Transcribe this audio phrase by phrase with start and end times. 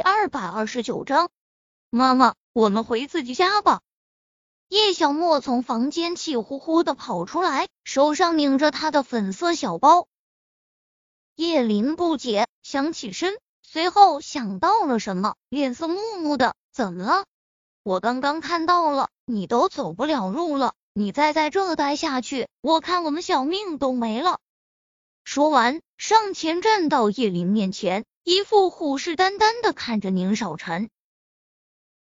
[0.00, 1.28] 第二百二十九章，
[1.90, 3.82] 妈妈，我们回自己家吧。
[4.70, 10.08] 叶小沫从房间气呼呼的跑出来，手上拧着他的粉色小包。
[11.36, 16.54] 叶林不解，想起身，随后想到了什么，脸色木木的。
[16.72, 17.26] 怎么了？
[17.82, 24.38] 我刚刚看到了，你都走不了路了，你再在这待下去，我看我们小命都没了。
[25.24, 28.06] 说完，上前站到叶林面前。
[28.22, 30.90] 一副虎视眈眈的看着宁少臣，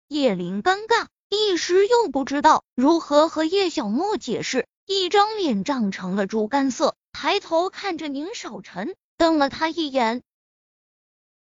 [0.09, 10.23] 叶林尴尬，一时又不知道如何和叶小沫解释，一张脸涨成了猪肝色，抬头看着宁少臣，瞪了他一眼。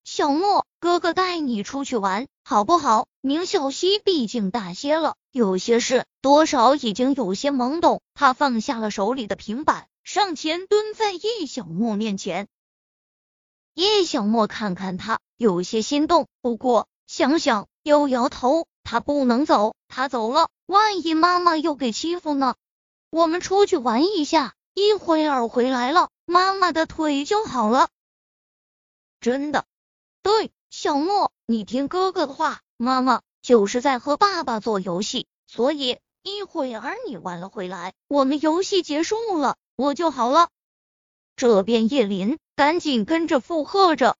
[0.05, 3.09] 小莫，哥哥带你出去玩好不好？
[3.21, 8.01] 宁小溪毕竟大些了，有些事多少已经有些懵懂。
[8.15, 12.47] 他放下了手里的平板，上前蹲在叶小沫面前。
[13.75, 18.67] 叶小沫看看他，有些心动，不过想想又摇头。
[18.85, 22.57] 他不能走，他走了，万一妈妈又给欺负呢？
[23.11, 27.89] 我们出去玩一下，一会儿回来了，妈妈的腿就好了。
[29.21, 29.65] 真的？
[30.23, 40.49] 对，小莫，你听哥哥的话，妈妈就是在和爸爸做游戏，所以一会儿你玩了回来，我们游戏结束了，我就好了。
[41.37, 42.37] 这边叶林。
[42.55, 44.17] 赶紧跟着附和着。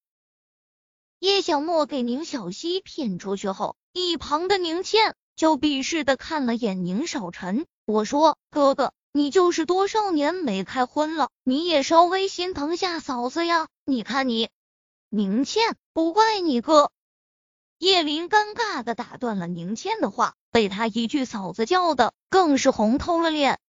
[1.19, 7.65] 叶小沫给宁小溪骗出去后，一旁的宁倩就鄙视的看了眼宁少臣。
[7.85, 13.67] 我说：“哥哥，你就是多少年没开荤了，你也稍微心疼下嫂子呀。
[13.85, 14.49] 你看你。”
[15.09, 16.91] 宁倩，不怪你哥。
[17.77, 23.59] 叶林尴尬的打断了宁倩的话，被他一句嫂子叫的更是红透了脸。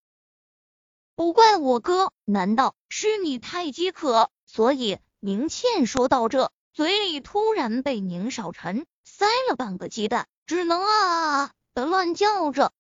[1.16, 4.30] 不怪我哥，难道是你太饥渴？
[4.54, 12.70] 所以，宁倩说到这，嘴里突然被宁少臣塞了半个鸡蛋，只能啊啊啊的乱叫着。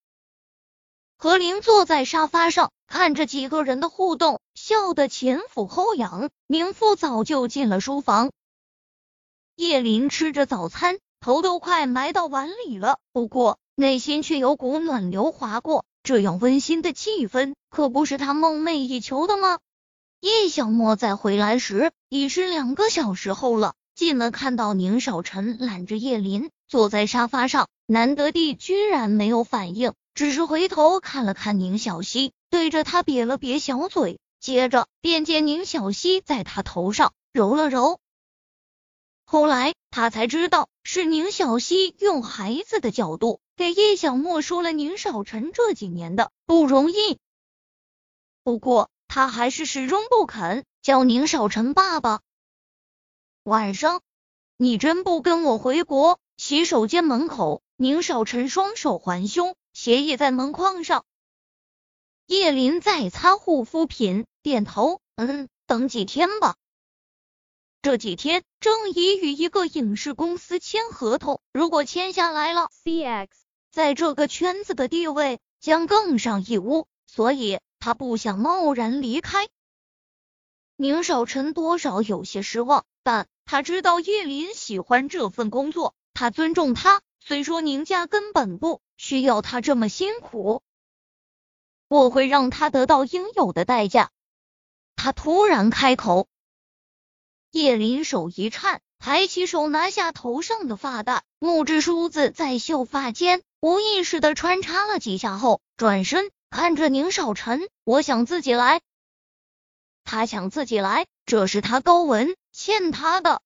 [1.18, 6.30] 何林坐在沙发上，看着几个人的互动，笑得前俯后仰。
[6.46, 8.30] 宁父早就进了书房，
[9.56, 15.84] 叶林吃着早餐，头都快埋到碗里了，不过内心却有股暖流划过。
[16.04, 19.58] 这样温馨的气氛，可不是他梦寐以求的吗？
[20.24, 23.74] 叶小沫在回来时，已是两个小时后了。
[23.94, 38.00] 进门看到宁少臣揽着叶林坐在沙发上，难得地居然没有反应，只是回头看了看宁小溪，对着他瘪了瘪小嘴，接着便见宁小溪在他头上揉了揉。
[39.26, 47.18] 后来他才知道，是宁小溪用孩子的角度给叶小沫说了宁少臣这几年的不容易。
[48.42, 48.88] 不过。
[49.14, 52.20] 他还是始终不肯叫宁少臣爸爸。
[53.44, 54.02] 晚上，
[54.56, 56.18] 你真不跟我回国？
[56.36, 61.04] 洗手间门口，宁少臣双手环胸，斜倚在门框上。
[62.26, 66.56] 叶林在擦护肤品，点头，嗯，等几天吧。
[67.82, 73.28] 这几天，郑怡与一个影视公司签合同，如果签下来了，CX
[73.70, 77.60] 在这个圈子的地位将更上一屋，所以。
[77.84, 79.46] 他不想贸然离开，
[80.74, 87.02] 宁少臣多少有些失望，但他知道叶林喜欢这份工作，他尊重他。
[87.20, 90.62] 虽说宁家根本不需要他这么辛苦，
[91.86, 94.10] 我会让他得到应有的代价。
[94.96, 96.26] 他突然开口，
[97.50, 106.30] 叶林手一颤，抬起手拿下头上的发带，木质梳子在秀发间无意识的穿插了几下后，转身。
[106.54, 108.80] 看着宁少臣，我想自己来。
[110.04, 113.42] 他想自己来，这是他高文欠他的。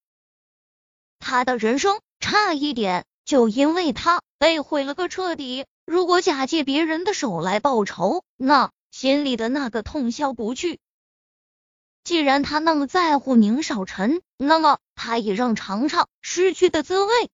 [1.19, 5.65] 他的人生差一点就因为他被毁了个彻底。
[5.87, 10.79] 如果假借别人的手来报仇，那心里的那个痛消不去。
[12.05, 17.31] 既然他那么在乎宁少臣，那么他也让尝尝失去的滋味。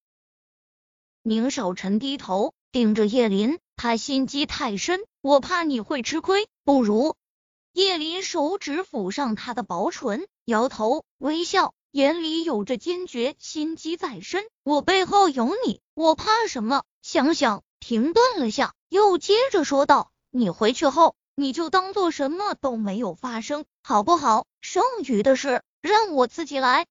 [1.22, 3.58] 宁少臣低头盯着叶林。
[3.76, 6.48] 他心机太深，我怕你会吃亏。
[6.66, 7.16] 不如
[7.72, 13.34] 叶林手指抚上他的薄唇，摇头微笑，眼里有着坚决。
[13.38, 16.82] 心机在身，我背后有你，我怕什么？
[17.00, 24.44] 想想，停顿了下，又接着说道：“你回去后，你就当做什么都没有发生，好不好？
[24.60, 26.84] 剩余的事让我自己来。”